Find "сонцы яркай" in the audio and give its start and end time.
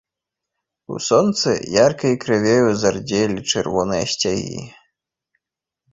1.07-2.15